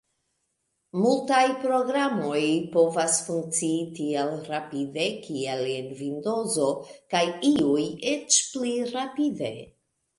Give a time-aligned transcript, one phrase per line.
[1.01, 2.39] Multaj programoj
[2.77, 6.75] povas funkcii tiel rapide kiel en Vindozo,
[7.15, 9.57] kaj iuj eĉ pli rapide.